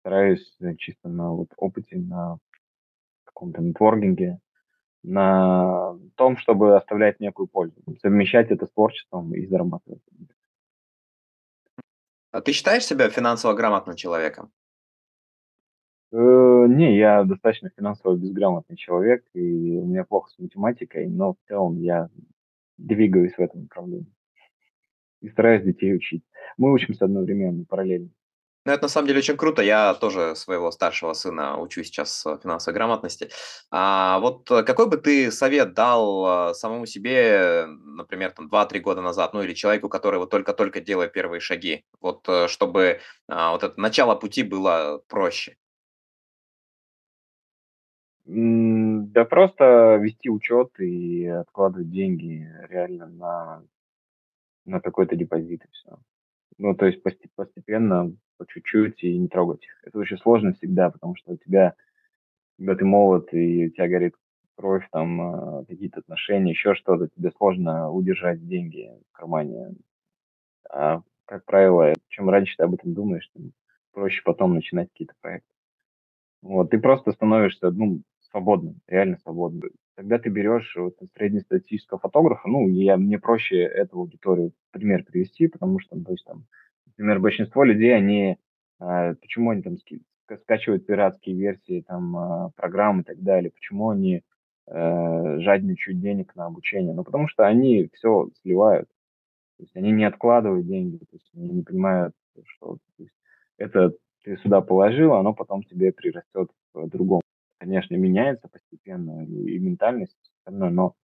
[0.00, 2.38] Стараюсь э, чисто на вот опыте, на
[3.24, 4.38] каком-то нетворкинге,
[5.02, 10.02] на том, чтобы оставлять некую пользу, совмещать это с творчеством и зарабатывать.
[12.30, 14.52] А ты считаешь себя финансово грамотным человеком?
[16.12, 21.36] Э, не, я достаточно финансово безграмотный человек, и у меня плохо с математикой, но в
[21.48, 22.08] целом я
[22.78, 24.12] двигаюсь в этом направлении
[25.20, 26.24] и стараюсь детей учить.
[26.56, 28.10] Мы учимся одновременно, параллельно.
[28.66, 29.62] Ну, это на самом деле очень круто.
[29.62, 33.30] Я тоже своего старшего сына учу сейчас э, финансовой грамотности.
[33.70, 39.00] А вот э, какой бы ты совет дал э, самому себе, например, там 2-3 года
[39.00, 43.80] назад, ну или человеку, который вот только-только делает первые шаги, вот чтобы а, вот это
[43.80, 45.56] начало пути было проще?
[48.26, 53.62] Да просто вести учет и откладывать деньги реально на,
[54.66, 55.98] на какой-то депозит и все.
[56.58, 59.82] Ну, то есть постепенно по чуть-чуть и не трогать их.
[59.84, 61.74] Это очень сложно всегда, потому что у тебя,
[62.56, 64.14] когда ты молод и у тебя горит
[64.56, 69.74] кровь, там а, какие-то отношения, еще что-то, тебе сложно удержать деньги в кармане.
[70.70, 73.52] А, как правило, чем раньше ты об этом думаешь, тем
[73.92, 75.52] проще потом начинать какие-то проекты.
[76.40, 78.00] Вот, ты просто становишься, ну,
[78.30, 79.70] свободным, реально свободным.
[79.96, 85.78] Когда ты берешь вот, среднестатистического фотографа, ну, я, мне проще эту аудиторию пример привести, потому
[85.78, 86.46] что, то есть, там,
[86.90, 88.38] например, большинство людей, они,
[88.80, 89.76] э, почему они там
[90.42, 94.22] скачивают пиратские версии там э, программ и так далее, почему они
[94.66, 96.94] э, жадничают денег на обучение?
[96.94, 98.88] Ну, потому что они все сливают,
[99.56, 102.14] то есть они не откладывают деньги, то есть они не понимают,
[102.46, 102.78] что
[103.58, 107.20] это ты сюда положил, оно потом тебе прирастет в другом.
[107.58, 110.94] Конечно, меняется постепенно и ментальность, но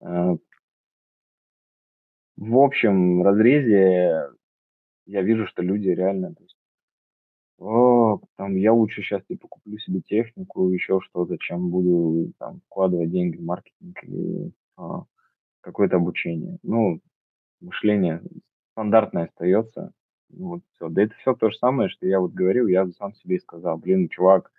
[0.00, 0.36] э,
[2.36, 4.28] в общем разрезе
[5.08, 6.56] я вижу, что люди реально, то есть,
[7.58, 13.10] о, там, я лучше сейчас типа куплю себе технику, еще что-то, чем буду там вкладывать
[13.10, 15.04] деньги в маркетинг или а,
[15.60, 16.58] какое-то обучение.
[16.62, 17.00] Ну,
[17.60, 18.22] мышление
[18.72, 19.92] стандартное остается.
[20.28, 20.88] Ну, вот все.
[20.88, 23.78] Да это все то же самое, что я вот говорил, я сам себе и сказал,
[23.78, 24.52] блин, чувак,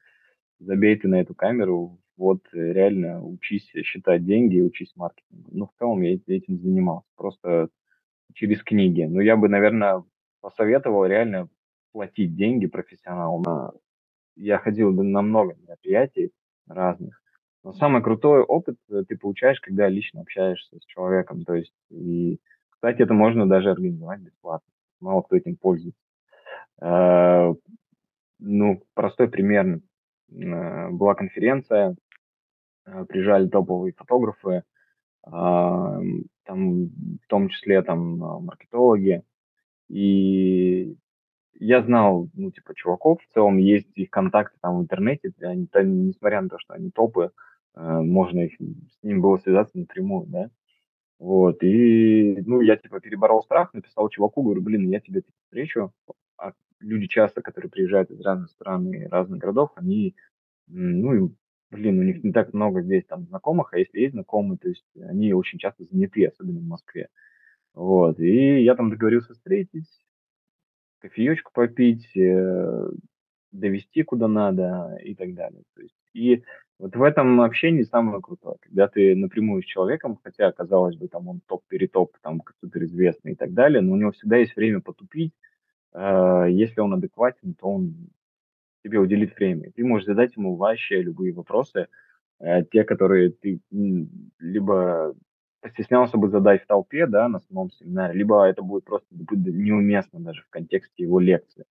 [0.59, 5.51] забей ты на эту камеру, вот реально учись считать деньги, учись маркетингу.
[5.53, 7.69] Ну, в целом я этим занимался, просто
[8.33, 9.04] через книги.
[9.04, 10.04] Но я бы, наверное,
[10.42, 11.50] посоветовал реально
[11.92, 13.73] платить деньги профессионалам.
[14.35, 16.31] Я ходил на много мероприятий
[16.67, 17.21] разных.
[17.63, 21.44] Но самый крутой опыт э, ты получаешь, когда лично общаешься с человеком.
[21.44, 24.71] То есть, и, кстати, это можно даже организовать бесплатно.
[25.02, 26.00] Мало кто этим пользуется.
[26.81, 27.54] Э,
[28.40, 29.81] ну, простой пример.
[30.31, 31.96] Э, была конференция,
[33.08, 34.63] приезжали топовые фотографы,
[35.21, 39.21] там в том числе там маркетологи,
[39.90, 40.96] и
[41.60, 46.08] я знал, ну, типа, чуваков, в целом есть их контакты там в интернете, они, там,
[46.08, 47.31] несмотря на то, что они топы,
[47.75, 50.50] э, можно их, с ними было связаться напрямую, да.
[51.19, 55.94] Вот, и, ну, я, типа, переборол страх, написал чуваку, говорю, блин, я тебя встречу.
[56.37, 60.15] А люди часто, которые приезжают из разных стран и разных городов, они,
[60.67, 61.33] ну,
[61.71, 64.85] блин, у них не так много здесь там знакомых, а если есть знакомые, то есть
[64.96, 67.10] они очень часто заняты, особенно в Москве.
[67.76, 69.88] Вот, и я там договорился встретить,
[71.00, 72.90] кофеечку попить, э,
[73.52, 75.63] довести куда надо и так далее.
[75.76, 76.44] То есть, и
[76.80, 81.28] вот в этом общении самое крутое, когда ты напрямую с человеком, хотя, казалось бы, там
[81.28, 85.34] он топ-перетоп, там суперизвестный и так далее, но у него всегда есть время потупить.
[85.94, 87.96] Э, если он адекватен, то он
[88.84, 89.72] тебе уделит время.
[89.76, 91.88] Ты можешь задать ему вообще любые вопросы,
[92.40, 93.62] э, те, которые ты
[94.40, 95.15] либо
[95.62, 100.19] постеснялся бы задать в толпе, да, на самом семинаре, либо это будет просто будет неуместно
[100.19, 101.65] даже в контексте его лекции.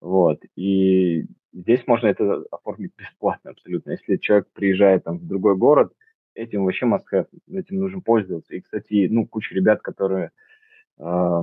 [0.00, 0.40] Вот.
[0.56, 3.92] И здесь можно это оформить бесплатно абсолютно.
[3.92, 5.92] Если человек приезжает там в другой город,
[6.34, 8.54] этим вообще must have, этим нужно пользоваться.
[8.54, 10.32] И, кстати, ну, куча ребят, которые,
[10.98, 11.42] э,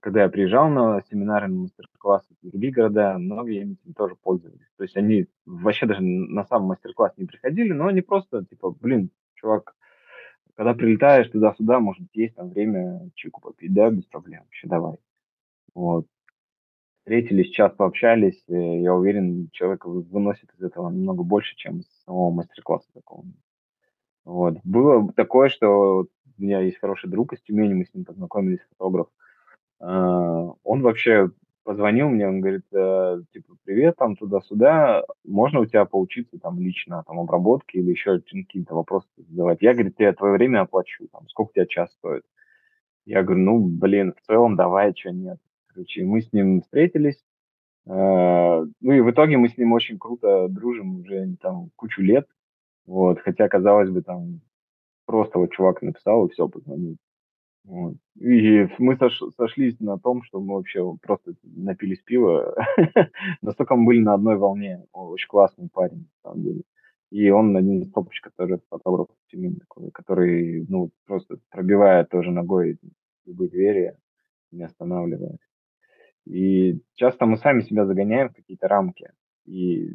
[0.00, 4.66] когда я приезжал на семинары, на мастер-классы в другие города, многие этим тоже пользовались.
[4.76, 9.10] То есть они вообще даже на сам мастер-класс не приходили, но они просто, типа, блин,
[9.34, 9.74] чувак,
[10.54, 14.96] когда прилетаешь туда-сюда, может, есть там время чайку попить, да, без проблем, вообще давай.
[15.74, 16.06] Вот
[17.10, 22.88] встретились, час пообщались, я уверен, человек выносит из этого намного больше, чем из самого мастер-класса
[22.94, 23.24] такого.
[24.24, 24.58] Вот.
[24.62, 29.08] Было такое, что у меня есть хороший друг из Тюмени, мы с ним познакомились, фотограф.
[29.80, 31.30] А, он вообще
[31.64, 37.04] позвонил мне, он говорит, э, типа, привет, там, туда-сюда, можно у тебя поучиться там лично,
[37.06, 39.58] там, обработке или еще какие-то вопросы задавать?
[39.60, 42.22] Я, говорит, я твое время оплачу, там, сколько у тебя час стоит?
[43.06, 45.38] Я говорю, ну, блин, в целом давай, что нет.
[45.68, 47.22] Короче, мы с ним встретились.
[47.86, 52.26] Э, ну и в итоге мы с ним очень круто дружим уже там кучу лет.
[52.86, 54.40] Вот, хотя, казалось бы, там
[55.06, 56.96] просто вот чувак написал и все, позвонил.
[57.64, 57.94] Вот.
[58.18, 62.54] И мы сош, сошлись на том, что мы вообще просто напились пива.
[63.42, 64.84] Настолько мы были на одной волне.
[64.92, 66.62] Очень классный парень, на самом деле.
[67.10, 72.78] И он один из топочек, который фотограф такой, который, ну, просто пробивает тоже ногой
[73.26, 73.96] любые двери,
[74.52, 75.38] не останавливаясь.
[76.26, 79.10] И часто мы сами себя загоняем в какие-то рамки
[79.44, 79.88] и,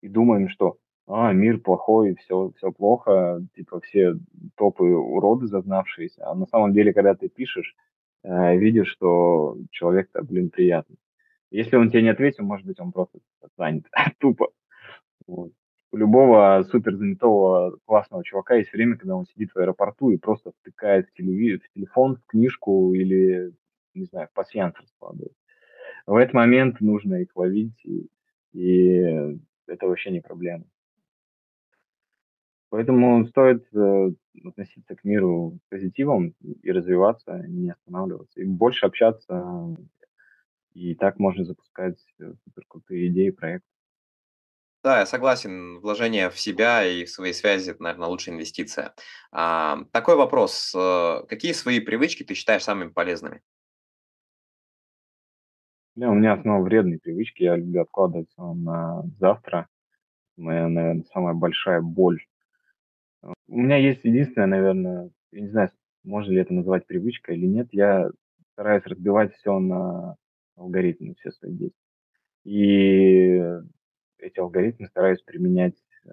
[0.00, 4.16] и думаем, что а, мир плохой, все, все плохо, типа все
[4.56, 6.26] топы уроды зазнавшиеся.
[6.26, 7.74] А на самом деле, когда ты пишешь,
[8.22, 10.96] э, видишь, что человек-то, блин, приятный.
[11.50, 13.18] Если он тебе не ответил, может быть, он просто
[13.56, 13.86] занят,
[14.18, 14.48] тупо.
[15.26, 15.52] Вот.
[15.92, 20.52] У любого супер занятого классного чувака есть время, когда он сидит в аэропорту и просто
[20.60, 23.52] втыкает в, телеви- в телефон, в книжку или
[23.94, 25.32] не знаю, пассианс раскладывать.
[26.06, 28.08] В этот момент нужно их ловить, и,
[28.52, 30.64] и это вообще не проблема.
[32.74, 34.10] Поэтому стоит э,
[34.44, 39.76] относиться к миру позитивом и развиваться, не останавливаться, и больше общаться.
[40.72, 43.68] И так можно запускать э, супер крутые идеи, проекты.
[44.82, 45.78] Да, я согласен.
[45.78, 48.92] Вложение в себя и в свои связи– это, наверное, лучшая инвестиция.
[49.30, 50.74] А, такой вопрос.
[50.74, 53.40] Э, какие свои привычки ты считаешь самыми полезными?
[55.94, 57.44] Да, у меня снова вредные привычки.
[57.44, 59.68] Я люблю откладывать на завтра.
[60.36, 62.20] Моя, наверное, самая большая боль.
[63.46, 65.70] У меня есть единственное, наверное, я не знаю,
[66.04, 67.68] можно ли это назвать привычкой или нет.
[67.72, 68.10] Я
[68.52, 70.16] стараюсь разбивать все на
[70.56, 71.80] алгоритмы, все свои действия.
[72.44, 73.42] И
[74.18, 76.10] эти алгоритмы стараюсь применять э,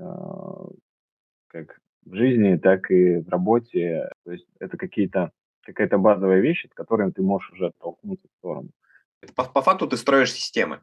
[1.47, 4.09] как в жизни, так и в работе.
[4.24, 5.32] То есть это какие-то
[5.64, 8.70] какая-то базовая вещь, от которой ты можешь уже оттолкнуться в сторону.
[9.36, 10.82] По, по факту ты строишь системы.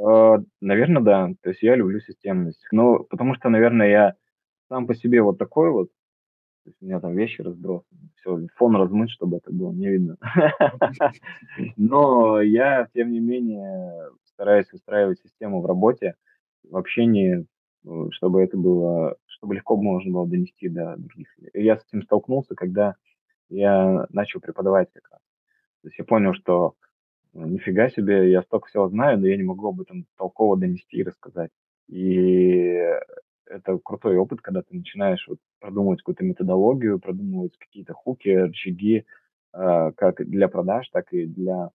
[0.00, 1.30] Э, наверное, да.
[1.42, 2.66] То есть я люблю системность.
[2.72, 4.16] Ну, потому что, наверное, я
[4.72, 5.88] сам по себе вот такой вот.
[6.64, 8.08] То есть у меня там вещи разбросаны.
[8.16, 10.16] Все, фон размыт, чтобы это было не видно.
[11.76, 16.14] Но я, тем не менее, стараюсь выстраивать систему в работе,
[16.62, 17.44] в общении,
[17.84, 21.28] э, чтобы это было, чтобы легко можно было донести до других.
[21.52, 22.94] И я с этим столкнулся, когда
[23.50, 25.20] я начал преподавать как раз.
[25.82, 26.76] То есть я понял, что
[27.34, 30.98] ну, нифига себе, я столько всего знаю, но я не могу об этом толково донести
[30.98, 31.50] и рассказать.
[31.88, 32.78] И
[33.52, 39.04] это крутой опыт, когда ты начинаешь вот продумывать какую-то методологию, продумывать какие-то хуки, рычаги,
[39.52, 41.70] э, как для продаж, так и для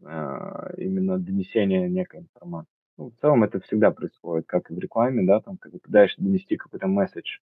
[0.00, 2.72] э, именно донесения некой информации.
[2.98, 6.20] Ну, в целом это всегда происходит, как и в рекламе, да, там, когда ты пытаешься
[6.20, 7.38] донести какой-то месседж.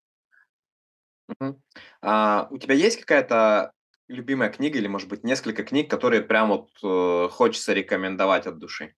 [1.32, 1.56] Uh-huh.
[2.02, 3.72] А, у тебя есть какая-то
[4.08, 8.94] любимая книга или, может быть, несколько книг, которые прям вот э, хочется рекомендовать от души?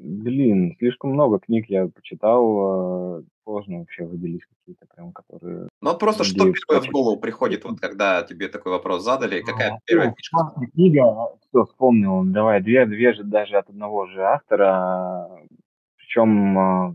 [0.00, 5.68] Блин, слишком много книг я почитал, э, сложно вообще выделить какие-то прям, которые...
[5.80, 9.72] Ну вот просто что первое в голову приходит, вот когда тебе такой вопрос задали, какая
[9.72, 10.54] а, первая книжка?
[10.72, 11.02] Книга,
[11.48, 15.28] все, вспомнил, давай, две, две же даже от одного же автора,
[15.96, 16.94] причем а,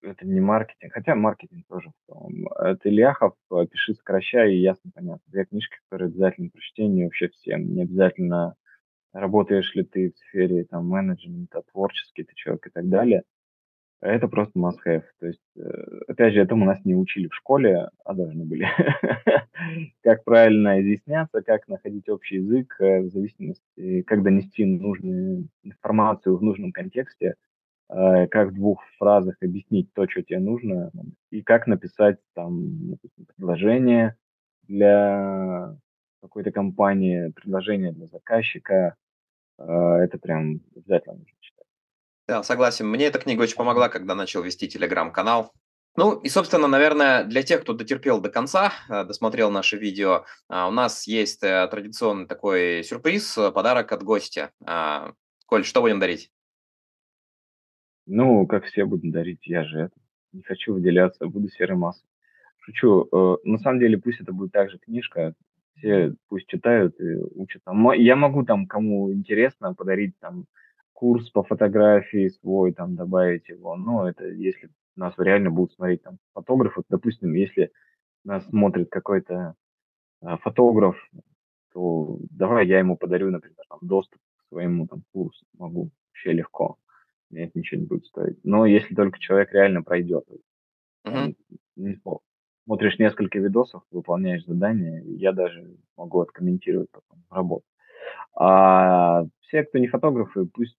[0.00, 2.48] это не маркетинг, хотя маркетинг тоже в целом.
[2.58, 3.34] Это Ильяхов
[3.70, 5.22] «Пиши, сокращай» и ясно понятно.
[5.26, 7.74] Две книжки, которые обязательно прочтение вообще всем.
[7.74, 8.54] Не обязательно
[9.20, 13.22] работаешь ли ты в сфере там менеджмента, творческий ты человек и так далее.
[14.02, 15.04] Это просто must-have.
[15.18, 15.62] То есть, э,
[16.06, 18.66] опять же, этому нас не учили в школе, а должны были.
[20.02, 26.42] как правильно изъясняться, как находить общий язык, э, в зависимости, как донести нужную информацию в
[26.42, 27.36] нужном контексте,
[27.88, 30.90] э, как в двух фразах объяснить то, что тебе нужно,
[31.30, 32.98] и как написать там
[33.34, 34.14] предложение
[34.68, 35.74] для
[36.20, 38.94] какой-то компании, предложение для заказчика,
[39.58, 41.66] это прям обязательно нужно читать.
[42.28, 42.88] Да, согласен.
[42.88, 45.52] Мне эта книга очень помогла, когда начал вести телеграм-канал.
[45.96, 50.68] Ну и, собственно, наверное, для тех, кто дотерпел до конца, э, досмотрел наше видео, а,
[50.68, 54.50] у нас есть э, традиционный такой сюрприз, э, подарок от гостя.
[55.46, 56.30] Коль, что будем дарить?
[58.04, 59.96] Ну, как все будем дарить, я же это,
[60.32, 62.06] не хочу выделяться, буду серой массой.
[62.58, 63.08] Шучу.
[63.44, 65.34] На самом деле, пусть это будет также книжка,
[65.76, 67.62] все пусть читают и учат.
[67.96, 70.46] Я могу там, кому интересно, подарить там
[70.92, 73.76] курс по фотографии свой, там добавить его.
[73.76, 77.70] Но это если нас реально будут смотреть там фотографы, допустим, если
[78.24, 79.54] нас смотрит какой-то
[80.22, 80.96] а, фотограф,
[81.72, 85.44] то давай я ему подарю, например, там, доступ к своему там курсу.
[85.58, 86.78] Могу вообще легко.
[87.30, 88.38] Мне это ничего не будет стоить.
[88.42, 90.24] Но если только человек реально пройдет,
[91.06, 91.34] uh-huh.
[91.76, 92.00] не,
[92.66, 97.64] смотришь несколько видосов, выполняешь задания, я даже могу откомментировать потом работу.
[98.34, 100.76] А все, кто не фотографы, пусть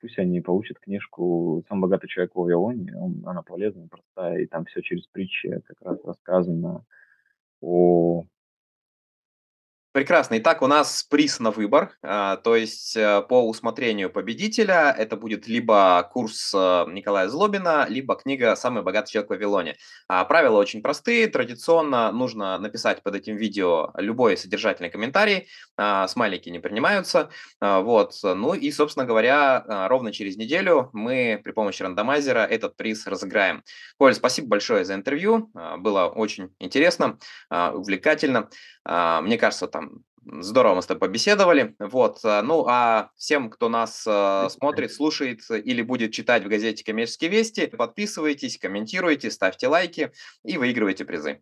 [0.00, 2.94] пусть они получат книжку «Сам богатый человек в Вавилоне».
[2.94, 6.84] Он, она полезная, простая, и там все через притчи как раз рассказано
[7.62, 8.24] о
[9.94, 10.36] Прекрасно.
[10.38, 15.46] Итак, у нас приз на выбор, а, то есть э, по усмотрению победителя это будет
[15.46, 19.76] либо курс э, Николая Злобина, либо книга «Самый богатый человек в Вавилоне».
[20.08, 21.28] А, правила очень простые.
[21.28, 25.46] Традиционно нужно написать под этим видео любой содержательный комментарий.
[25.76, 27.30] А, смайлики не принимаются.
[27.60, 28.14] Вот.
[28.24, 33.62] Ну и, собственно говоря, ровно через неделю мы при помощи рандомайзера этот приз разыграем.
[33.96, 35.52] Коль, спасибо большое за интервью.
[35.78, 37.18] Было очень интересно,
[37.50, 38.48] увлекательно.
[38.86, 41.74] Мне кажется, там здорово мы с тобой побеседовали.
[41.78, 42.20] Вот.
[42.24, 47.30] Э, ну, а всем, кто нас э, смотрит, слушает или будет читать в газете «Коммерческие
[47.30, 50.12] вести», подписывайтесь, комментируйте, ставьте лайки
[50.44, 51.40] и выигрывайте призы.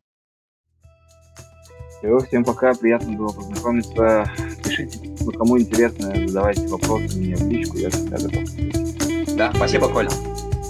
[1.99, 4.29] Все, всем пока, приятно было познакомиться.
[4.65, 9.37] Пишите, ну, кому интересно, задавайте вопросы мне в личку, я всегда готов.
[9.37, 10.09] Да, спасибо, Коль.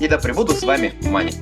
[0.01, 1.33] И да пребудут с вами Мани.